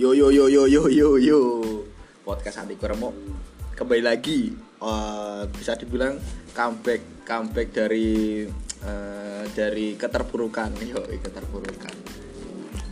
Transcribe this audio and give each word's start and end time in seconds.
Yo 0.00 0.16
yo 0.16 0.32
yo 0.32 0.48
yo 0.48 0.64
yo 0.64 0.88
yo 0.88 1.20
yo. 1.20 1.40
Podcast 2.24 2.64
anti 2.64 2.72
remuk 2.80 3.12
kembali 3.76 4.00
lagi 4.00 4.56
Eh, 4.80 5.42
bisa 5.52 5.76
dibilang 5.76 6.16
comeback 6.56 7.20
comeback 7.28 7.68
dari 7.68 8.48
eh, 8.80 9.44
dari 9.52 9.92
keterpurukan 9.92 10.72
yo 10.80 11.04
keterpurukan 11.04 11.92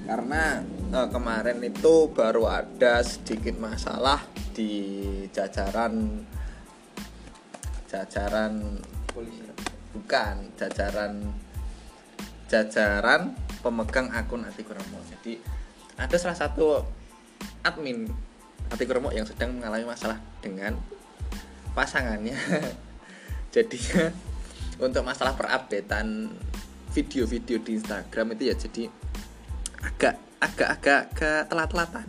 karena 0.04 0.60
eh, 0.68 1.08
kemarin 1.08 1.64
itu 1.64 2.12
baru 2.12 2.44
ada 2.44 3.00
sedikit 3.00 3.56
masalah 3.56 4.20
di 4.52 5.00
jajaran 5.32 6.28
jajaran 7.88 8.84
bukan 9.96 10.34
jajaran 10.60 11.24
jajaran 12.52 13.32
pemegang 13.64 14.12
akun 14.12 14.44
Ati 14.44 14.60
Kuramo. 14.60 15.00
Jadi 15.08 15.40
ada 15.96 16.16
salah 16.20 16.36
satu 16.36 16.84
admin 17.68 18.08
Ati 18.68 18.84
Kuramo 18.84 19.12
yang 19.12 19.24
sedang 19.24 19.56
mengalami 19.56 19.84
masalah 19.88 20.20
dengan 20.44 20.76
pasangannya. 21.72 22.36
Jadinya 23.54 24.12
untuk 24.78 25.02
masalah 25.04 25.32
perupdatean 25.34 26.32
video-video 26.92 27.60
di 27.60 27.80
Instagram 27.80 28.36
itu 28.36 28.42
ya 28.52 28.54
jadi 28.56 28.82
agak 29.84 30.14
agak 30.40 30.68
agak 30.78 31.02
ke 31.16 31.30
telat-telatan. 31.48 32.08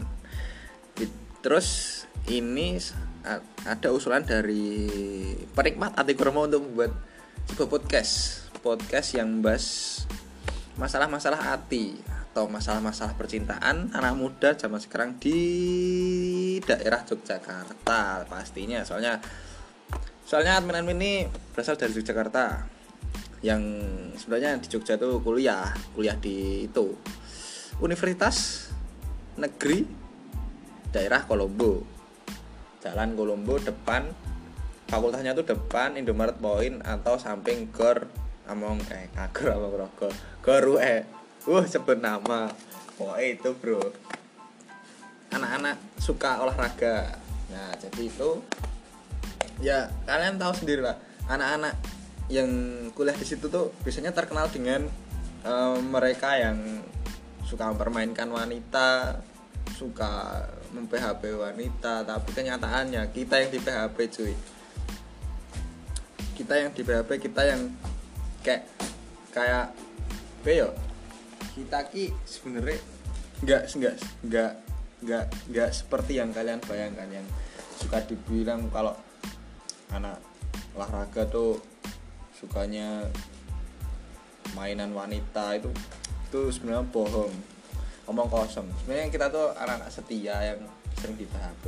Terus 1.39 1.67
ini 2.27 2.75
ada 3.63 3.87
usulan 3.95 4.23
dari 4.27 4.91
penikmat 5.55 5.95
Ati 5.95 6.13
Kuramo 6.15 6.47
untuk 6.47 6.63
membuat 6.67 6.91
sebuah 7.49 7.69
podcast 7.71 8.45
podcast 8.59 9.15
yang 9.15 9.39
membahas 9.39 9.65
masalah-masalah 10.75 11.39
hati 11.39 11.99
atau 12.29 12.45
masalah-masalah 12.45 13.17
percintaan 13.17 13.89
anak 13.89 14.13
muda 14.13 14.53
zaman 14.53 14.77
sekarang 14.77 15.17
di 15.17 15.39
daerah 16.61 17.01
Yogyakarta 17.01 18.29
pastinya. 18.29 18.85
Soalnya 18.85 19.17
soalnya 20.23 20.61
admin-admin 20.61 20.97
ini 21.01 21.13
berasal 21.51 21.73
dari 21.73 21.91
Yogyakarta 21.97 22.69
yang 23.41 23.59
sebenarnya 24.13 24.61
di 24.61 24.67
Jogja 24.69 24.99
itu 24.99 25.19
kuliah 25.25 25.73
kuliah 25.97 26.15
di 26.15 26.69
itu. 26.69 26.93
Universitas 27.81 28.69
Negeri 29.39 29.87
daerah 30.91 31.25
Kolombo. 31.25 31.81
Jalan 32.83 33.17
Kolombo 33.17 33.57
depan 33.57 34.05
fakultasnya 34.87 35.33
tuh 35.33 35.49
depan 35.49 35.95
Indomaret 35.97 36.37
Point 36.37 36.83
atau 36.85 37.15
samping 37.17 37.73
Gor 37.73 38.05
Among 38.49 38.81
eh 38.93 39.09
Gor 39.31 39.49
Among 39.55 39.73
Rogo 39.75 40.09
Gor 40.41 40.63
UE 40.77 41.18
uh 41.49 41.65
sebut 41.65 41.97
nama. 41.97 42.53
Pokoknya 42.93 43.25
itu 43.33 43.49
bro. 43.57 43.81
Anak-anak 45.33 45.81
suka 45.97 46.45
olahraga. 46.45 47.17
Nah 47.49 47.73
jadi 47.81 48.05
itu 48.05 48.29
ya 49.57 49.89
kalian 50.05 50.37
tahu 50.37 50.53
sendiri 50.53 50.85
lah. 50.85 51.01
Anak-anak 51.25 51.73
yang 52.29 52.49
kuliah 52.93 53.17
di 53.17 53.25
situ 53.25 53.49
tuh 53.49 53.73
biasanya 53.81 54.13
terkenal 54.13 54.45
dengan 54.53 54.85
eh, 55.41 55.77
mereka 55.81 56.37
yang 56.37 56.85
suka 57.41 57.73
mempermainkan 57.73 58.29
wanita 58.29 59.17
suka 59.73 60.45
mem-PHP 60.69 61.33
wanita 61.33 62.05
tapi 62.05 62.29
kenyataannya 62.29 63.09
kita 63.09 63.41
yang 63.41 63.49
di 63.49 63.59
PHP 63.59 63.97
cuy. 64.13 64.33
Kita 66.37 66.53
yang 66.61 66.69
di 66.77 66.81
PHP 66.85 67.09
kita 67.17 67.41
yang 67.49 67.61
kayak 68.45 68.69
kayak 69.33 69.73
ya 70.45 70.88
kita 71.55 71.79
ki 71.89 72.11
sebenarnya 72.27 72.79
nggak 73.43 73.61
nggak 73.75 73.95
nggak 74.27 74.51
nggak 74.99 75.25
nggak 75.51 75.69
seperti 75.71 76.19
yang 76.19 76.29
kalian 76.35 76.59
bayangkan 76.67 77.07
yang 77.07 77.27
suka 77.79 78.03
dibilang 78.03 78.67
kalau 78.71 78.91
anak 79.95 80.19
olahraga 80.75 81.23
tuh 81.31 81.59
sukanya 82.35 83.07
mainan 84.55 84.91
wanita 84.91 85.55
itu 85.55 85.71
itu 86.29 86.41
sebenarnya 86.53 86.85
bohong. 86.93 87.33
Omong 88.09 88.29
kosong. 88.29 88.65
Sebenarnya 88.81 89.13
kita 89.13 89.29
tuh 89.29 89.53
anak-anak 89.53 89.89
setia 89.93 90.37
yang 90.41 90.61
sering 90.97 91.17
di 91.17 91.25
PHP 91.29 91.65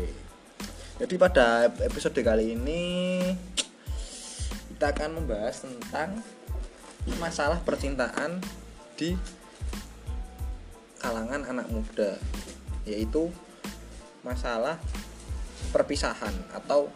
jadi 1.02 1.18
pada 1.18 1.66
episode 1.82 2.22
kali 2.22 2.54
ini 2.54 2.84
kita 4.70 4.94
akan 4.94 5.18
membahas 5.18 5.66
tentang 5.66 6.22
masalah 7.18 7.58
percintaan 7.66 8.38
di 8.94 9.18
kalangan 11.02 11.42
anak 11.50 11.66
muda 11.74 12.22
yaitu 12.86 13.34
masalah 14.22 14.78
perpisahan 15.74 16.34
atau 16.54 16.94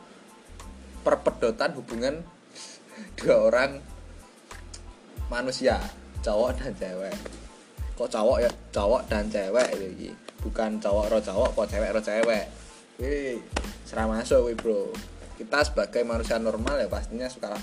perpedotan 1.02 1.74
hubungan 1.74 2.22
dua 3.18 3.50
orang 3.50 3.82
manusia 5.34 5.82
cowok 6.22 6.62
dan 6.62 6.74
cewek. 6.78 7.18
Kok 7.98 8.10
cowok 8.10 8.38
ya? 8.46 8.52
Cowok 8.70 9.02
dan 9.10 9.26
cewek 9.30 9.70
lagi 9.74 10.10
bukan 10.46 10.78
cowok 10.78 11.06
ro 11.10 11.18
cowok 11.18 11.50
kok 11.58 11.68
cewek 11.74 11.90
ro 11.90 12.02
cewek. 12.02 12.46
Wih, 13.02 13.42
serah 13.90 14.06
masuk 14.06 14.46
wih 14.46 14.56
bro. 14.56 14.94
Kita 15.36 15.66
sebagai 15.66 16.06
manusia 16.06 16.38
normal 16.38 16.80
ya 16.80 16.88
pastinya 16.88 17.28
suka 17.28 17.58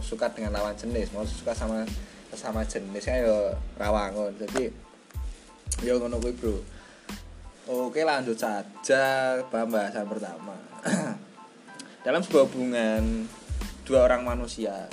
suka 0.00 0.32
dengan 0.32 0.56
lawan 0.56 0.74
jenis. 0.74 1.12
Mau 1.12 1.28
suka 1.28 1.52
sama 1.52 1.84
sama 2.32 2.64
jenisnya 2.64 3.20
ya 3.20 3.36
rawangun. 3.76 4.32
Jadi 4.40 4.72
ya 5.82 5.96
ngono 5.96 6.16
kuwi 6.22 6.34
bro. 6.36 6.56
Oke 7.66 8.06
lanjut 8.06 8.38
saja 8.38 9.36
pembahasan 9.50 10.06
pertama. 10.06 10.54
Dalam 12.06 12.22
sebuah 12.22 12.46
hubungan 12.46 13.26
dua 13.82 14.06
orang 14.06 14.22
manusia 14.22 14.86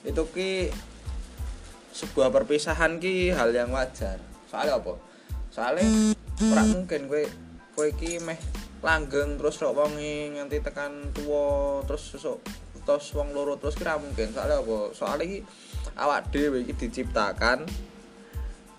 itu 0.00 0.22
ki 0.32 0.72
sebuah 1.92 2.32
perpisahan 2.32 2.96
ki 2.96 3.36
hal 3.36 3.52
yang 3.52 3.68
wajar. 3.72 4.16
Soalnya 4.48 4.80
apa? 4.80 4.96
Soalnya 5.52 6.16
ora 6.52 6.62
mungkin 6.64 7.08
kowe 7.08 7.24
kowe 7.76 7.88
ki 7.92 8.24
meh 8.24 8.40
langgeng 8.80 9.40
terus 9.40 9.60
rok 9.60 9.76
wonge 9.76 10.36
nganti 10.36 10.60
tekan 10.60 11.12
tua 11.16 11.80
terus 11.88 12.16
sesuk 12.16 12.44
terus 12.86 13.10
wong 13.12 13.34
loro 13.36 13.60
terus 13.60 13.76
kira 13.76 14.00
mungkin. 14.00 14.32
Soalnya 14.32 14.64
apa? 14.64 14.78
Soalnya 14.96 15.24
ki 15.28 15.38
awak 16.00 16.32
dhewe 16.32 16.64
iki 16.64 16.72
diciptakan 16.76 17.68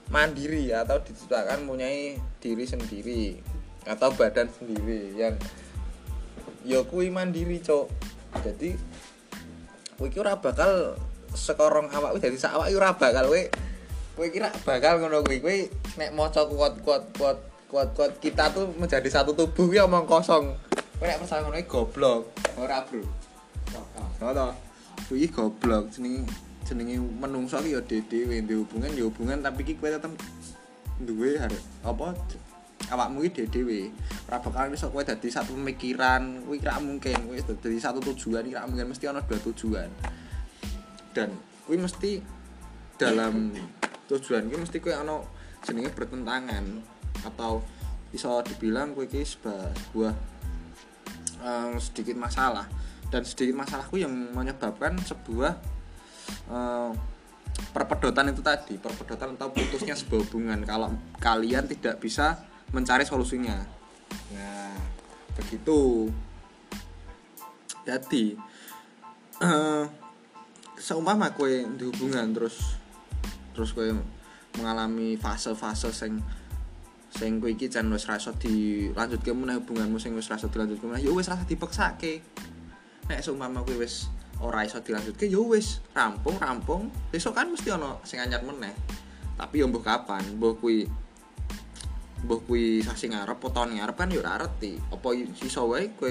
mandiri 0.08 0.72
atau 0.72 1.00
diciptakan 1.04 1.68
mempunyai 1.68 2.16
diri 2.40 2.64
sendiri 2.64 3.24
atau 3.88 4.12
badan 4.16 4.48
sendiri 4.52 5.16
yang 5.16 5.36
ya 6.68 6.84
kuwi 6.84 7.12
mandiri 7.12 7.60
cok 7.64 7.88
jadi 8.44 8.76
ki 9.98 10.18
ora 10.22 10.38
bakal 10.38 10.94
sekorong 11.34 11.90
awak 11.90 12.22
dadi 12.22 12.38
sak 12.38 12.54
awak 12.54 12.70
ora 12.70 12.94
bakal 12.94 13.26
kowe 13.30 13.44
kowe 14.18 14.28
kira 14.30 14.50
bakal 14.62 15.02
ngono 15.02 15.26
kuwi. 15.26 15.42
Kowe 15.42 15.58
nek 15.98 16.14
maca 16.14 16.46
kuat-kuat 16.46 17.04
kuat 17.18 17.38
kuat-kuat 17.68 18.22
kita 18.22 18.54
tuh 18.54 18.70
menjadi 18.78 19.10
satu 19.10 19.34
tubuh 19.34 19.74
ya 19.74 19.90
omong 19.90 20.06
kosong. 20.06 20.54
Kowe 20.98 21.06
nek 21.06 21.22
percaya 21.22 21.42
ngono 21.42 21.58
goblok. 21.66 22.22
Ora 22.62 22.86
bro. 22.86 23.02
Ora 24.22 24.54
kuwi 25.10 25.30
goblok 25.30 25.90
jenenge 25.94 26.47
jenenge 26.68 27.00
menungso 27.00 27.64
ki 27.64 27.72
ya 27.72 27.82
dhewe 27.82 28.44
duwe 28.44 28.68
hubungan 28.68 28.92
ya 28.92 29.04
hubungan 29.08 29.40
tapi 29.40 29.64
ki 29.64 29.80
kowe 29.80 29.88
tetep 29.88 30.12
duwe 31.00 31.40
har- 31.40 31.66
apa 31.88 32.12
awakmu 32.92 33.24
ki 33.32 33.48
dhewe 33.48 33.92
ora 34.28 34.38
bakal 34.44 34.68
iso 34.76 34.92
kowe 34.92 35.00
dadi 35.04 35.32
satu 35.32 35.56
pemikiran 35.56 36.44
kuwi 36.44 36.60
kira 36.60 36.76
mungkin 36.84 37.16
kowe 37.32 37.40
dadi 37.40 37.80
satu 37.80 38.04
tujuan 38.04 38.44
kira 38.44 38.68
mungkin 38.68 38.92
mesti 38.92 39.08
ana 39.08 39.24
dua 39.24 39.40
tujuan. 39.40 39.90
Dan 41.16 41.32
kuwi 41.66 41.80
mesti 41.82 42.20
dalam 43.00 43.56
tujuan 44.12 44.52
kuwi 44.52 44.60
mesti 44.62 44.78
kowe 44.84 44.92
ana 44.94 45.24
jenenge 45.64 45.90
bertentangan 45.96 46.64
atau 47.26 47.64
iso 48.12 48.44
dibilang 48.46 48.92
kowe 48.96 49.04
seba- 49.08 49.72
sebuah 49.74 50.14
eh, 51.44 51.74
sedikit 51.80 52.16
masalah. 52.20 52.68
Dan 53.08 53.24
sedikit 53.24 53.56
masalahku 53.56 53.96
yang 54.00 54.12
menyebabkan 54.36 55.00
sebuah 55.00 55.56
eh, 56.28 56.92
perpedotan 57.74 58.30
itu 58.32 58.42
tadi 58.42 58.78
perpedotan 58.78 59.36
atau 59.38 59.50
putusnya 59.54 59.94
sebuah 59.98 60.22
hubungan. 60.28 60.60
Kalau 60.64 60.94
kalian 61.18 61.66
tidak 61.66 62.02
bisa 62.02 62.38
mencari 62.72 63.04
solusinya. 63.08 63.58
Nah 64.36 64.76
begitu. 65.38 66.10
Jadi 67.88 68.36
eh, 69.40 69.84
seumpama 70.78 71.34
kue 71.34 71.66
di 71.78 71.84
hubungan 71.88 72.36
terus 72.36 72.78
terus 73.58 73.74
kue 73.74 73.90
mengalami 74.58 75.18
fase-fase 75.18 75.90
sing 75.94 76.22
sing 77.08 77.42
kowe 77.42 77.50
iki 77.50 77.66
jan 77.72 77.90
wis 77.90 78.06
rasa 78.06 78.36
dilanjutke 78.36 79.34
meneh 79.34 79.58
hubunganmu 79.58 79.98
sing 79.98 80.14
wis 80.14 80.30
rasa 80.30 80.52
dilanjutke 80.52 80.86
meneh 80.86 81.02
ya 81.02 81.12
wis 81.14 81.30
rasa 81.30 81.48
dipeksake. 81.48 82.22
Nek 83.08 83.24
seumpama 83.24 83.64
kowe 83.64 83.74
wis 83.80 84.12
ora 84.44 84.66
iso 84.66 84.82
dilanjutke 84.82 85.26
ya 85.30 85.42
wis. 85.42 85.82
Rampung 85.94 86.38
rampung. 86.38 86.90
Besok 87.10 87.38
kan 87.38 87.50
mesti 87.50 87.74
ono 87.74 88.02
sing 88.06 88.22
anyar 88.22 88.42
meneh. 88.46 88.74
Tapi 89.38 89.62
ya 89.62 89.66
mbuh 89.70 89.82
kapan? 89.82 90.24
Mbuh 90.38 90.58
kuwi 90.58 90.86
mbah 92.18 92.40
kuwi 92.50 92.82
sasi 92.82 93.14
ngarep 93.14 93.38
tahun 93.38 93.78
ngarep 93.78 93.94
kan 93.94 94.10
yo 94.10 94.26
ora 94.26 94.42
ngerti 94.42 94.82
apa 94.90 95.08
iso 95.38 95.70
wae 95.70 95.94
kowe 95.94 96.10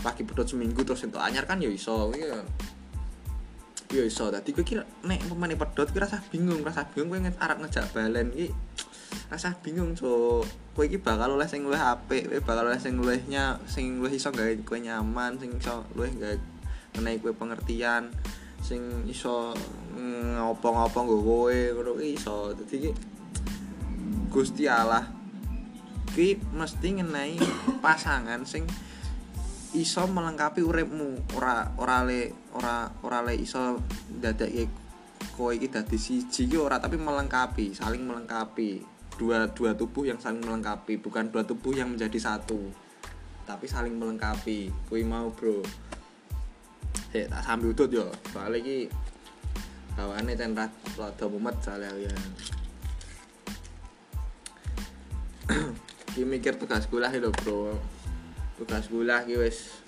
lagi 0.00 0.24
pedot 0.24 0.48
seminggu 0.48 0.80
terus 0.88 1.04
entuk 1.04 1.20
anyar 1.20 1.44
kan 1.44 1.60
yo 1.60 1.68
iso 1.68 2.08
kuwi 2.08 2.24
ya 2.24 2.40
yo 3.92 4.02
iso. 4.08 4.32
Dadi 4.32 4.56
kowe 4.56 4.64
kira 4.64 4.88
nek 5.04 5.20
pemain 5.28 5.52
pedot 5.52 5.88
kowe 5.92 6.00
rasa 6.00 6.24
bingung 6.32 6.64
rasa 6.64 6.88
bingung 6.88 7.12
kowe 7.12 7.20
arep 7.20 7.58
ngejak 7.60 7.92
balen 7.92 8.32
iki 8.32 8.48
rasa 9.28 9.52
bingung 9.60 9.92
so 9.92 10.40
kowe 10.72 10.84
iki 10.88 10.98
bakal 10.98 11.36
oleh 11.36 11.46
sing 11.46 11.68
luwih 11.68 11.80
apik 11.80 12.32
kowe 12.32 12.40
bakal 12.40 12.64
oleh 12.64 12.80
sing 12.80 12.96
luwihnya 12.96 13.60
sing 13.68 14.00
luwih 14.00 14.16
iso 14.16 14.32
gawe 14.32 14.52
kowe 14.64 14.80
nyaman 14.80 15.36
sing 15.36 15.52
iso 15.60 15.84
luwih 15.92 16.12
gawe 16.16 16.36
menehi 16.94 17.18
kowe 17.18 17.34
pengertian 17.34 18.10
sing 18.64 19.04
iso 19.04 19.52
ngopo-ngopo 20.40 20.98
nggo 21.04 21.18
kowe 21.20 21.56
ngono 21.76 21.92
iso. 22.00 22.56
Dadi 22.56 22.76
ki 22.80 22.90
Gusti 24.32 24.64
Allah 24.64 25.04
ki 26.14 26.40
mesti 26.54 26.88
ngenai 26.96 27.36
pasangan 27.84 28.46
sing 28.48 28.64
iso 29.76 30.02
melengkapi 30.08 30.64
uripmu. 30.64 31.36
Ora 31.36 31.76
ora 31.76 32.06
le 32.06 32.32
ora 32.56 32.88
ora 33.04 33.20
le 33.20 33.36
iso 33.36 33.78
dadake 34.08 34.64
kowe 35.36 35.52
iki 35.52 35.68
dadi 35.68 35.98
siji 36.00 36.48
ki 36.48 36.56
ora 36.56 36.80
tapi 36.80 36.96
melengkapi 36.96 37.76
saling 37.76 38.06
melengkapi. 38.06 38.94
Dua 39.14 39.46
dua 39.46 39.78
tubuh 39.78 40.02
yang 40.02 40.18
saling 40.18 40.42
melengkapi 40.42 40.98
bukan 40.98 41.30
dua 41.30 41.46
tubuh 41.46 41.70
yang 41.70 41.94
menjadi 41.94 42.18
satu 42.18 42.58
tapi 43.44 43.68
saling 43.68 43.94
melengkapi. 43.94 44.72
Kui 44.88 45.04
mau 45.04 45.28
bro 45.30 45.60
Hei, 47.14 47.30
tak 47.30 47.42
sambil 47.46 47.72
udut 47.72 47.90
yo. 47.90 48.06
Soalnya 48.30 48.58
ki 48.62 48.90
bawaannya 49.94 50.34
ten 50.34 50.54
rada 50.54 51.24
mumet 51.30 51.56
soalnya 51.62 51.90
ya. 51.98 52.12
Ki 56.14 56.22
mikir 56.22 56.58
tugas 56.58 56.86
kuliah 56.90 57.10
lho 57.10 57.30
bro. 57.30 57.74
Tugas 58.58 58.86
kuliah 58.90 59.22
ki 59.22 59.34
wis 59.38 59.82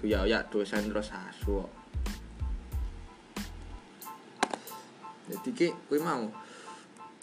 duya 0.00 0.24
dosen 0.48 0.88
terus 0.88 1.12
asu 1.12 1.60
jadi 5.30 5.50
ki 5.54 5.68
kui 5.86 6.02
mau. 6.02 6.26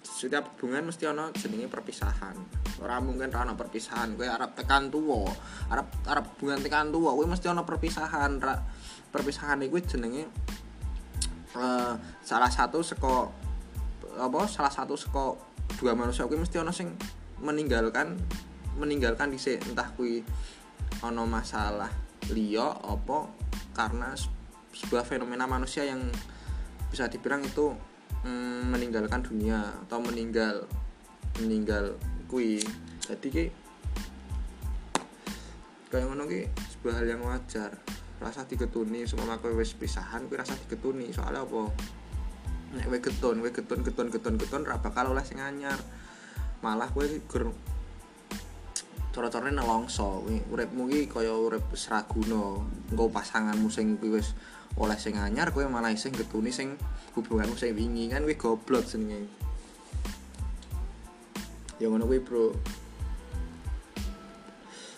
Setiap 0.02 0.58
hubungan 0.58 0.90
mesti 0.90 1.06
ono 1.06 1.30
jenenge 1.36 1.68
perpisahan. 1.70 2.34
Ora 2.82 2.98
mungkin 3.04 3.30
ora 3.30 3.46
ono 3.46 3.54
perpisahan. 3.54 4.18
Kowe 4.18 4.26
arep 4.26 4.58
tekan 4.58 4.90
tuwa. 4.90 5.30
Arep 5.70 6.08
arep 6.08 6.26
hubungan 6.34 6.64
tekan 6.64 6.90
tuwa 6.90 7.14
kowe 7.14 7.28
mesti 7.28 7.52
ono 7.52 7.68
perpisahan 7.68 8.40
ra, 8.42 8.56
perpisahan 9.10 9.64
iku 9.64 9.80
jenenge 9.84 10.28
uh, 11.56 11.96
salah 12.22 12.52
satu 12.52 12.84
seko 12.84 13.32
apa 14.18 14.40
salah 14.50 14.74
satu 14.74 14.98
seko 14.98 15.38
dua 15.78 15.94
manusia 15.94 16.26
kuwi 16.26 16.42
mesti 16.42 16.58
ono 16.58 16.74
sing 16.74 16.94
meninggalkan 17.42 18.18
meninggalkan 18.78 19.34
dhisik. 19.34 19.62
Entah 19.66 19.90
kuwi 19.94 20.22
ono 21.06 21.24
masalah 21.30 21.90
liya 22.34 22.74
apa 22.84 23.30
karena 23.74 24.14
sebuah 24.74 25.06
fenomena 25.06 25.50
manusia 25.50 25.86
yang 25.86 26.02
bisa 26.90 27.10
dibilang 27.10 27.44
itu 27.44 27.74
mm, 28.26 28.74
meninggalkan 28.74 29.22
dunia 29.22 29.62
atau 29.86 30.00
meninggal 30.02 30.66
meninggal 31.42 31.98
kui 32.26 32.58
jadi 33.06 33.28
ki 33.28 33.46
kayak 35.88 36.06
ngono 36.10 36.28
sebuah 36.78 36.94
hal 37.00 37.08
yang 37.08 37.22
wajar 37.24 37.72
rasa 38.18 38.50
diketuni 38.50 39.06
semua 39.06 39.38
aku 39.38 39.54
wes 39.54 39.78
pisahan 39.78 40.26
kui 40.26 40.38
rasa 40.38 40.58
diketuni 40.58 41.14
soalnya 41.14 41.46
apa? 41.46 41.70
Nek 42.74 42.88
we 42.90 42.98
getun 42.98 43.40
we 43.46 43.54
getun 43.54 43.86
getun 43.86 44.10
getun 44.10 44.36
getun 44.42 44.62
ra 44.66 44.82
bakal 44.82 45.14
oleh 45.14 45.22
sing 45.22 45.38
anyar. 45.38 45.78
Malah 46.66 46.90
kowe 46.90 47.06
gur 47.06 47.54
cara-carane 49.14 49.54
nelongso. 49.54 50.26
Uripmu 50.26 50.90
ki 50.90 51.10
kaya 51.10 51.34
urip 51.34 51.70
seraguna 51.78 52.58
engko 52.90 53.06
pasanganmu 53.14 53.70
sing 53.70 53.98
kuwi 54.02 54.18
wis 54.18 54.34
oleh 54.78 54.98
sing 54.98 55.18
anyar 55.18 55.54
kowe 55.54 55.66
malah 55.70 55.94
isih 55.94 56.10
getuni 56.10 56.50
sing 56.50 56.74
hubunganmu 57.14 57.54
sing 57.54 57.78
wingi. 57.78 58.10
Kan 58.10 58.26
kuwi 58.26 58.38
goblok 58.38 58.86
jenenge. 58.90 59.30
Ya 61.78 61.86
ngono 61.94 62.10
kuwi 62.10 62.22
bro. 62.26 62.58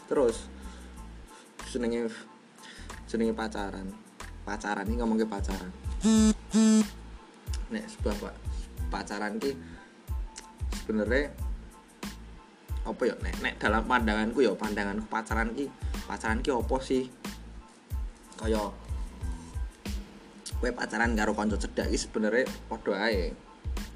Terus 0.08 0.48
jenenge 1.70 2.08
jenenge 3.10 3.34
pacaran. 3.34 3.90
Pacaran 4.46 4.86
ini 4.86 5.02
ngomongke 5.02 5.26
pacaran. 5.26 5.74
Nek 7.74 7.86
sebuah 7.90 8.16
pak 8.22 8.34
pacaran 8.94 9.42
ki 9.42 9.58
sebenarnya 10.86 11.34
apa 12.86 13.02
ya? 13.04 13.16
Nek 13.18 13.36
nek 13.42 13.54
dalam 13.58 13.84
pandanganku 13.90 14.46
ya 14.46 14.54
pandanganku 14.54 15.10
pacaran 15.10 15.58
ki 15.58 15.66
pacaran 16.06 16.46
ki 16.46 16.54
apa 16.54 16.78
sih? 16.86 17.10
Kaya 18.38 18.70
kue 20.62 20.70
pacaran 20.70 21.18
karo 21.18 21.34
konco 21.34 21.58
cedak 21.58 21.90
iki 21.90 21.98
sebenarnya 21.98 22.46
padha 22.70 23.10
ae. 23.10 23.34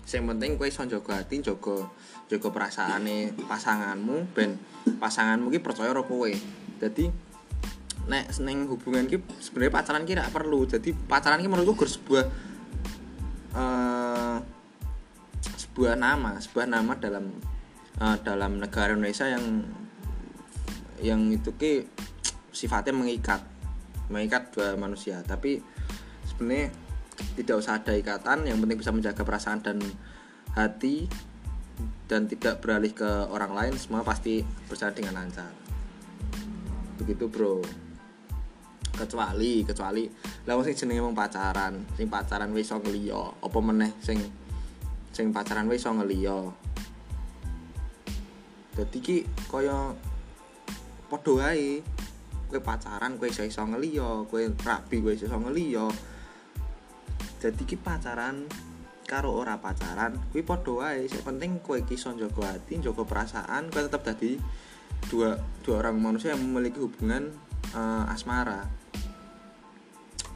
Sing 0.03 0.25
penting 0.25 0.57
kue 0.57 0.73
iso 0.73 0.83
jaga 0.89 1.21
ati 1.21 1.39
jaga 1.39 1.85
jaga 2.27 2.47
perasaane 2.49 3.37
pasanganmu 3.45 4.33
ben 4.33 4.57
pasanganmu 4.97 5.53
ki 5.53 5.61
percaya 5.61 5.93
karo 5.93 6.03
dadi 6.81 7.32
nek 8.03 8.35
seneng 8.35 8.67
hubungan 8.67 9.07
ki 9.07 9.23
sebenarnya 9.39 9.73
pacaran 9.79 10.03
ki 10.03 10.13
perlu. 10.31 10.67
Jadi 10.67 10.91
pacaran 10.91 11.39
ki 11.39 11.47
menurutku 11.47 11.83
gur 11.83 11.89
sebuah 11.89 12.25
uh, 13.55 14.37
sebuah 15.43 15.95
nama 15.95 16.37
sebuah 16.43 16.67
nama 16.67 16.93
dalam 16.99 17.31
uh, 18.03 18.17
dalam 18.21 18.59
negara 18.59 18.93
Indonesia 18.93 19.25
yang 19.31 19.45
yang 20.99 21.21
itu 21.31 21.55
ki 21.55 21.87
sifatnya 22.51 22.93
mengikat 22.93 23.41
mengikat 24.11 24.51
dua 24.51 24.75
manusia. 24.75 25.23
Tapi 25.23 25.63
sebenarnya 26.27 26.75
tidak 27.39 27.55
usah 27.61 27.79
ada 27.79 27.93
ikatan 27.95 28.45
yang 28.49 28.59
penting 28.59 28.77
bisa 28.77 28.91
menjaga 28.91 29.23
perasaan 29.23 29.63
dan 29.63 29.79
hati 30.53 31.07
dan 32.11 32.27
tidak 32.27 32.59
beralih 32.59 32.91
ke 32.91 33.09
orang 33.31 33.55
lain 33.55 33.73
semua 33.79 34.03
pasti 34.03 34.43
berjalan 34.67 34.93
dengan 34.93 35.23
lancar. 35.23 35.49
Begitu 36.99 37.25
bro 37.31 37.82
kecuali 38.93 39.65
kecuali. 39.65 40.05
Lah 40.45 40.55
sing 40.61 40.77
jenenge 40.77 41.01
wong 41.01 41.17
pacaran 41.17 41.73
sing 41.97 42.07
pacaran 42.07 42.53
wis 42.53 42.69
iso 42.69 42.77
ngeliya 42.77 43.41
apa 43.41 43.59
meneh 43.59 43.91
sing 43.99 44.21
sing 45.09 45.33
pacaran 45.33 45.65
wis 45.65 45.81
iso 45.81 45.91
ngeliya 45.93 46.37
dadi 48.73 48.99
ki 49.01 49.17
kaya 49.49 49.93
padha 51.09 51.31
wae. 51.33 51.81
Kowe 52.53 52.61
pacaran 52.61 53.17
kowe 53.17 53.25
iso 53.25 53.41
iso 53.41 53.65
ngeliya 53.65 54.29
kowe 54.29 54.41
rabi 54.61 55.01
kowe 55.01 55.13
iso 55.13 55.33
ngeliya 55.33 55.89
jadi 57.41 57.63
ki 57.65 57.75
pacaran 57.81 58.47
karo 59.03 59.35
ora 59.35 59.57
pacaran 59.57 60.15
kuwi 60.29 60.45
padha 60.45 60.73
wae. 60.73 61.09
Sing 61.09 61.25
penting 61.25 61.57
kowe 61.65 61.81
iki 61.81 61.97
iso 61.97 62.13
njaga 62.13 62.61
ati 62.61 62.77
njaga 62.77 63.03
perasaan. 63.03 63.73
Kowe 63.73 63.81
tetap 63.81 64.05
dadi 64.05 64.37
dua 65.09 65.35
dua 65.65 65.81
orang 65.81 65.97
manusia 65.99 66.31
yang 66.31 66.45
memiliki 66.45 66.79
hubungan 66.79 67.33
uh, 67.75 68.07
asmara 68.07 68.82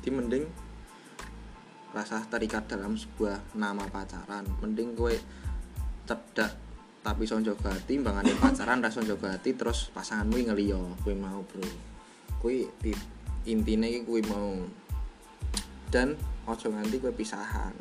di 0.07 0.15
mending 0.15 0.47
rasa 1.91 2.23
terikat 2.31 2.71
dalam 2.71 2.95
sebuah 2.95 3.59
nama 3.59 3.83
pacaran. 3.91 4.47
Mending 4.63 4.95
kowe 4.95 5.11
cedak 6.07 6.55
tapi 7.03 7.27
iso 7.27 7.35
njaga 7.35 7.75
ati 7.75 7.99
mbangane 7.99 8.31
pacaran 8.39 8.79
rasa 8.79 9.03
njaga 9.03 9.35
ati 9.35 9.59
terus 9.59 9.91
pasanganmu 9.91 10.47
ngeliyo 10.47 10.95
kowe 11.03 11.11
mau 11.11 11.43
bro. 11.43 11.67
Intine 13.47 13.87
iki 13.91 14.07
kuwi 14.07 14.23
mau. 14.31 14.55
Dan 15.91 16.15
ojo 16.47 16.67
nganti 16.71 17.03
kue 17.03 17.11
pisahan. 17.11 17.75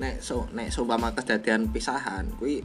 Nek 0.00 0.24
so 0.24 0.48
nek 0.56 0.72
seumpama 0.72 1.12
kejadian 1.12 1.68
pisahan 1.68 2.24
kui 2.40 2.64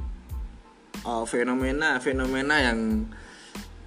uh, 1.03 1.27
fenomena 1.27 1.99
fenomena 1.99 2.63
yang 2.63 3.07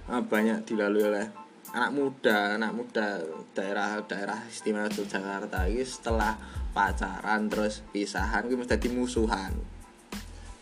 uh, 0.05 0.21
banyak 0.21 0.65
dilalui 0.65 1.05
oleh 1.05 1.38
anak 1.73 1.91
muda 1.93 2.57
anak 2.57 2.71
muda 2.73 3.21
daerah 3.53 4.01
daerah 4.05 4.39
istimewa 4.49 4.89
Yogyakarta 4.89 5.69
ini 5.69 5.85
setelah 5.85 6.33
pacaran 6.73 7.49
terus 7.49 7.85
pisahan 7.93 8.45
kui 8.49 8.57
mesti 8.57 8.89
musuhan. 8.89 9.53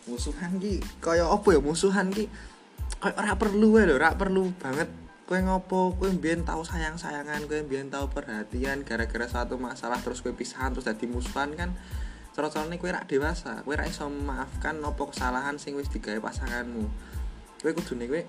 Musuhan 0.08 0.56
ki 0.60 0.80
kaya 1.00 1.28
apa 1.28 1.48
ya? 1.56 1.60
Musuhan 1.60 2.12
ki 2.12 2.28
kaya 3.00 3.14
ora 3.16 3.32
perlu 3.36 3.76
ya 3.76 3.88
lho 3.88 3.94
ora 3.96 4.16
perlu 4.16 4.52
banget. 4.56 4.88
Kue 5.28 5.44
ngopo? 5.44 5.92
Kue 6.00 6.08
biar 6.16 6.40
tahu 6.40 6.64
sayang 6.64 6.96
sayangan 6.96 7.44
kue 7.44 7.60
biar 7.60 7.84
tahu 7.92 8.08
perhatian 8.08 8.80
gara-gara 8.84 9.28
satu 9.28 9.60
masalah 9.60 10.00
terus 10.00 10.24
kue 10.24 10.32
pisahan 10.32 10.72
terus 10.72 10.88
jadi 10.88 11.04
musuhan 11.04 11.52
kan 11.52 11.76
cara 12.32 12.48
carane 12.48 12.80
kue 12.80 12.88
rak 12.88 13.08
dewasa. 13.08 13.60
Kue 13.64 13.76
rak 13.76 13.92
iso 13.92 14.08
memaafkan 14.08 14.80
nopo 14.80 15.12
kesalahan 15.12 15.60
sing 15.60 15.76
wis 15.76 15.92
digawe 15.92 16.16
pasanganmu. 16.20 16.88
Kue 17.60 17.72
nih 17.76 18.08
kue 18.08 18.22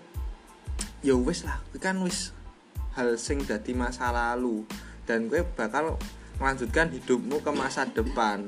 ya 1.00 1.16
wis 1.16 1.48
lah 1.48 1.64
kue 1.72 1.80
kan 1.80 1.96
wis 2.04 2.36
hal 2.96 3.18
sing 3.20 3.42
dadi 3.44 3.76
masa 3.76 4.10
lalu. 4.10 4.66
Dan 5.06 5.30
kue 5.30 5.42
bakal 5.44 5.98
melanjutkan 6.38 6.90
hidupmu 6.94 7.42
ke 7.42 7.52
masa 7.52 7.86
depan. 7.90 8.48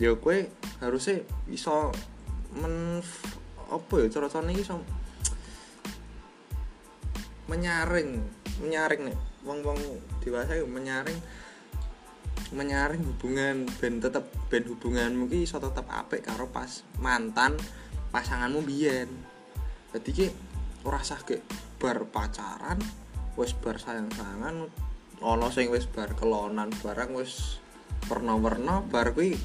Ya 0.00 0.16
kue 0.16 0.48
harusnya 0.80 1.20
iso 1.50 1.92
men 2.56 3.04
apa 3.70 3.94
ya 4.02 4.06
cara 4.10 4.26
carane 4.26 4.58
iso 4.58 4.82
menyaring 7.46 8.18
menyaring 8.58 9.10
nih 9.10 9.18
wong-wong 9.46 9.78
dewasa 10.22 10.58
itu 10.58 10.66
menyaring 10.66 11.18
menyaring 12.50 13.02
hubungan 13.06 13.66
ben 13.78 14.02
tetep 14.02 14.26
ben 14.50 14.66
hubungan 14.66 15.14
mungkin 15.14 15.46
iso 15.46 15.62
tetep 15.62 15.86
apik 15.86 16.26
karo 16.26 16.50
pas 16.50 16.82
mantan 16.98 17.54
pasanganmu 18.10 18.66
biyen. 18.66 19.06
Jadi 19.94 20.10
ki 20.10 20.26
ora 20.86 21.02
sah 21.02 21.22
ke 21.22 21.38
bar 21.78 22.06
pacaran 22.10 22.78
wis 23.38 23.54
bar 23.54 23.78
sayang-sayangan 23.78 24.66
ono 25.20 25.48
sing 25.52 25.68
wis 25.68 25.84
bar 25.84 26.16
kelonan 26.16 26.72
barang 26.80 27.12
wis 27.12 27.60
perno-perno 28.08 28.88
bar 28.88 29.12
kuwi 29.12 29.36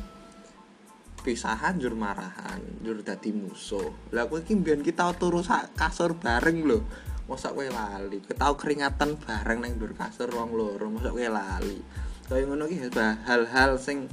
pisahan 1.25 1.81
jur 1.81 1.97
marahan 1.97 2.61
jur 2.85 3.01
dadi 3.01 3.33
musuh. 3.33 4.13
Lah 4.13 4.29
kowe 4.29 4.37
iki 4.37 4.53
mbiyen 4.53 4.85
kita 4.85 5.09
turu 5.17 5.41
kasur 5.73 6.13
bareng 6.13 6.61
lho. 6.61 6.85
Mosok 7.25 7.57
kowe 7.57 7.65
lali? 7.65 8.21
Ketau 8.21 8.53
keringatan 8.53 9.17
bareng 9.17 9.65
nang 9.65 9.73
dur 9.81 9.97
kasur 9.97 10.29
wong 10.29 10.53
loro 10.53 10.85
mosok 10.93 11.17
kowe 11.17 11.25
lali? 11.25 11.81
Kaya 12.29 12.45
ngono 12.45 12.69
ki 12.69 12.93
hal-hal 13.25 13.81
sing 13.81 14.05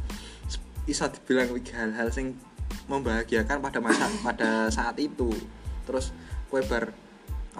bisa 0.88 1.12
dibilang 1.12 1.52
hal-hal 1.52 2.08
sing 2.08 2.40
membahagiakan 2.88 3.60
pada 3.60 3.78
masa 3.84 4.08
pada 4.24 4.72
saat 4.72 4.96
itu. 4.96 5.28
Terus 5.84 6.16
kue 6.48 6.64
bar 6.64 6.96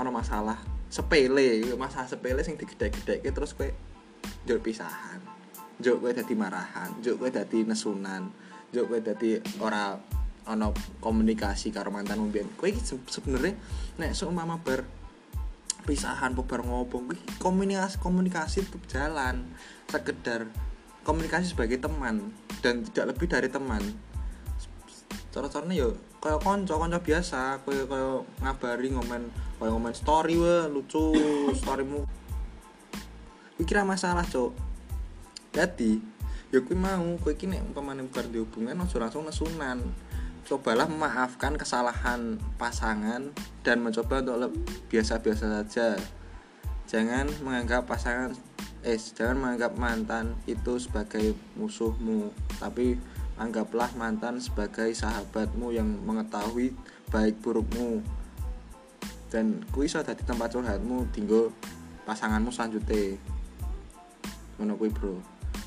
ono 0.01 0.09
masalah 0.09 0.72
sepele 0.93 1.65
masalah 1.81 2.05
sepele 2.05 2.45
sing 2.45 2.61
digede-gede 2.61 3.25
terus 3.25 3.57
kue 3.57 3.73
jauh 4.45 4.61
pisahan 4.61 5.25
jauh 5.81 5.97
kue 5.97 6.13
dadi 6.13 6.37
marahan 6.37 6.93
jauh 7.01 7.17
kue 7.17 7.33
dadi 7.33 7.65
nesunan 7.65 8.29
jauh 8.77 8.85
kue 8.85 9.01
dadi 9.01 9.41
ora 9.65 9.97
ono 10.45 10.77
komunikasi 11.01 11.73
karo 11.73 11.89
mantan 11.89 12.21
mbiyen 12.21 12.53
kue 12.61 12.77
sebenarnya 13.09 13.57
nek 13.97 14.13
seumpama 14.13 14.61
bar 14.61 14.85
pisahan 15.89 16.37
bubar 16.37 16.61
ngobong 16.61 17.17
komunikasi 17.41 17.97
komunikasi 17.97 18.61
tetap 18.61 18.85
jalan 18.93 19.49
sekedar 19.89 20.45
komunikasi 21.09 21.57
sebagai 21.57 21.81
teman 21.81 22.37
dan 22.61 22.85
tidak 22.85 23.17
lebih 23.17 23.27
dari 23.33 23.49
teman 23.49 23.81
cara-caranya 25.33 25.89
yo 25.89 25.91
kayak 26.21 26.45
konco 26.45 26.77
konco 26.77 26.99
biasa 27.01 27.65
kayak 27.65 27.89
kayak 27.89 28.21
ngabari 28.45 28.93
ngomen 28.93 29.33
kayak 29.57 29.73
ngomen 29.73 29.95
story 29.97 30.37
we 30.37 30.57
lucu 30.69 31.17
storymu. 31.61 32.05
Kira 33.63 33.87
masalah 33.87 34.27
cok 34.27 34.73
jadi 35.53 36.01
ya 36.53 36.61
kui 36.65 36.77
mau 36.77 37.17
kui 37.21 37.37
kini 37.37 37.61
umpamanya 37.61 38.05
bukan 38.09 38.29
di 38.33 38.39
hubungan 38.41 38.77
langsung 38.77 39.25
nesunan. 39.25 39.81
Cobalah 40.43 40.91
memaafkan 40.91 41.55
kesalahan 41.55 42.37
pasangan 42.59 43.31
dan 43.63 43.79
mencoba 43.79 44.21
untuk 44.27 44.53
biasa-biasa 44.91 45.63
saja. 45.63 45.95
Jangan 46.91 47.31
menganggap 47.47 47.87
pasangan 47.87 48.35
eh 48.83 48.99
jangan 48.99 49.39
menganggap 49.39 49.79
mantan 49.79 50.35
itu 50.51 50.75
sebagai 50.83 51.39
musuhmu 51.55 52.35
tapi 52.59 52.99
anggaplah 53.43 53.91
mantan 53.99 54.39
sebagai 54.39 54.95
sahabatmu 54.95 55.75
yang 55.75 55.91
mengetahui 56.07 56.71
baik 57.11 57.43
burukmu. 57.43 57.99
Dan 59.27 59.67
kui 59.75 59.91
iso 59.91 59.99
di 60.05 60.23
tempat 60.23 60.55
curhatmu 60.55 61.11
tinggal 61.11 61.51
pasanganmu 62.07 62.55
selanjutnya 62.55 63.19
ngono 64.63 64.79
kui 64.79 64.95
bro. 64.95 65.19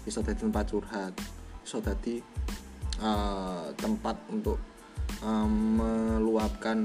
Iso 0.07 0.23
di 0.23 0.31
tempat 0.31 0.71
curhat. 0.71 1.11
Iso 1.67 1.83
dadi 1.83 2.23
uh, 3.03 3.67
tempat 3.75 4.15
untuk 4.31 4.55
uh, 5.25 5.49
meluapkan 5.49 6.79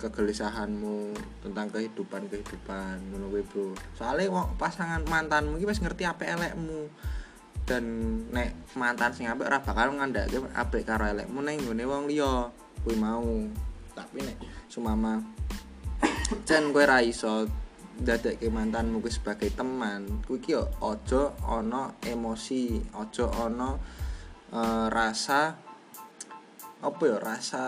kegelisahanmu 0.00 1.12
tentang 1.44 1.68
kehidupan 1.68 2.30
kehidupan 2.30 3.10
menurut 3.10 3.42
bro. 3.50 3.74
Soalnya 3.98 4.30
pasangan 4.54 5.02
mantanmu 5.02 5.58
ini 5.58 5.66
ngerti 5.66 6.06
apa 6.06 6.24
elekmu 6.30 6.86
dan 7.70 7.86
nek 8.34 8.74
mantan 8.74 9.14
sing 9.14 9.30
apik 9.30 9.46
ora 9.46 9.62
bakal 9.62 9.94
ngandake 9.94 10.42
apik 10.58 10.82
karo 10.82 11.06
elekmu 11.06 11.38
ning 11.46 11.62
nggone 11.62 11.86
wong 11.86 12.10
liya 12.10 12.50
kuwi 12.82 12.98
mau. 12.98 13.46
Tapi 13.94 14.26
nek 14.26 14.42
sumama 14.66 15.22
jan 16.50 16.74
kowe 16.74 16.82
ra 16.82 16.98
iso 16.98 17.46
dadekke 17.94 18.50
mantanmu 18.50 18.98
kuwi 18.98 19.14
sebagai 19.14 19.54
teman 19.54 20.26
kuwi 20.26 20.42
ki 20.42 20.58
aja 20.58 21.30
ana 21.46 21.94
emosi 22.02 22.82
aja 22.90 23.30
ana 23.38 23.78
uh, 24.50 24.86
rasa 24.90 25.54
apa 26.82 27.02
ya 27.06 27.22
rasa 27.22 27.62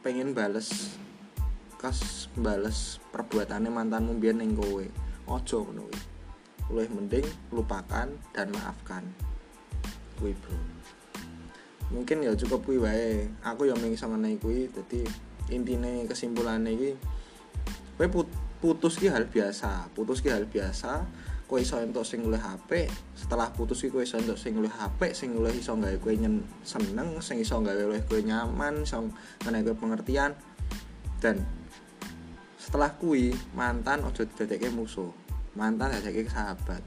pengen 0.00 0.32
bales 0.32 0.96
kas 1.76 2.32
bales 2.32 3.04
perbuatannya 3.12 3.68
mantanmu 3.68 4.16
biar 4.16 4.40
neng 4.40 4.56
kowe. 4.56 4.88
Ojo 5.28 5.60
ngono 5.60 5.92
kuwi 5.92 6.15
mending 6.70 7.26
lupakan 7.54 8.10
dan 8.34 8.46
maafkan. 8.50 9.02
Kuwi 10.18 10.34
bro. 10.42 10.56
Mungkin 11.94 12.26
ya 12.26 12.34
cukup 12.34 12.66
kuwi 12.66 12.82
wae. 12.82 13.30
Aku 13.46 13.70
yang 13.70 13.78
mengisah 13.78 14.10
mengenai 14.10 14.40
kuwi 14.42 14.66
jadi 14.74 15.06
intinya 15.50 15.86
kesimpulannya 16.10 16.74
iki 16.74 16.90
kowe 17.96 18.26
putus 18.58 18.98
ki 18.98 19.08
hal 19.08 19.30
biasa 19.30 19.94
putus 19.94 20.18
ki 20.18 20.34
hal 20.34 20.44
biasa 20.50 21.06
kowe 21.46 21.62
iso 21.62 21.78
entuk 21.78 22.02
sing 22.02 22.26
HP 22.26 22.90
setelah 23.14 23.54
putus 23.54 23.86
kowe 23.86 24.02
iso 24.02 24.18
entuk 24.18 24.34
sing 24.34 24.58
HP 24.58 25.14
sing 25.14 25.38
luwih 25.38 25.54
iso 25.54 25.78
gawe 25.78 26.12
nyen 26.18 26.42
seneng 26.66 27.22
sing 27.22 27.38
iso 27.38 27.62
gawe 27.62 27.78
luwih 27.86 28.02
kowe 28.10 28.18
nyaman 28.18 28.82
iso 28.82 29.06
menehi 29.46 29.62
kowe 29.62 29.76
pengertian. 29.78 30.34
Dan 31.22 31.46
setelah 32.58 32.92
kui 32.98 33.30
mantan 33.54 34.02
ojo 34.02 34.26
didadekke 34.26 34.74
musuh 34.74 35.25
mantan 35.56 35.90
didadekke 35.96 36.28
sahabat. 36.28 36.84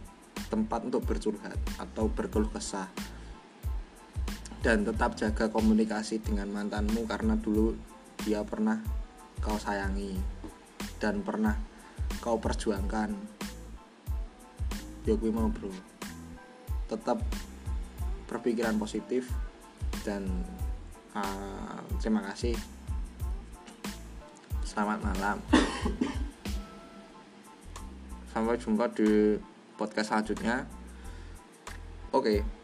Tempat 0.49 0.88
untuk 0.88 1.03
bercurhat 1.03 1.57
atau 1.81 2.05
berkeluh 2.07 2.49
kesah. 2.53 2.88
Dan 4.61 4.85
tetap 4.85 5.17
jaga 5.17 5.49
komunikasi 5.49 6.21
dengan 6.21 6.47
mantanmu 6.53 7.09
karena 7.09 7.33
dulu 7.35 7.73
dia 8.23 8.45
pernah 8.45 8.77
kau 9.39 9.55
sayangi 9.57 10.19
dan 11.01 11.25
pernah 11.25 11.57
kau 12.21 12.38
perjuangkan. 12.38 13.09
Ya 15.07 15.15
mau 15.33 15.49
bro. 15.49 15.71
Tetap 16.85 17.17
berpikiran 18.29 18.77
positif 18.77 19.31
dan 20.05 20.27
uh, 21.17 21.81
terima 21.97 22.21
kasih. 22.29 22.53
Selamat 24.61 25.01
malam 25.01 25.41
sampai 28.39 28.55
jumpa 28.55 28.88
di 28.96 29.36
podcast 29.75 30.15
selanjutnya 30.15 30.63
oke 32.15 32.24
okay. 32.24 32.59